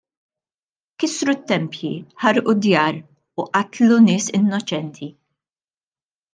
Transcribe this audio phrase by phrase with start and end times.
[1.03, 1.91] Kissru t-tempji,
[2.23, 2.99] ħarqu d-djar
[3.43, 5.15] u qatlu nies innoċenti.